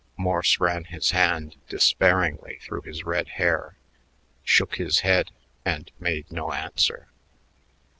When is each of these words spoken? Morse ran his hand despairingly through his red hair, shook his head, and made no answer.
Morse 0.17 0.59
ran 0.59 0.85
his 0.85 1.11
hand 1.11 1.57
despairingly 1.69 2.57
through 2.63 2.81
his 2.81 3.03
red 3.03 3.27
hair, 3.27 3.77
shook 4.43 4.77
his 4.77 5.01
head, 5.01 5.29
and 5.63 5.91
made 5.99 6.25
no 6.31 6.53
answer. 6.53 7.07